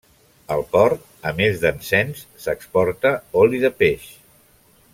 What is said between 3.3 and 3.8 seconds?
oli de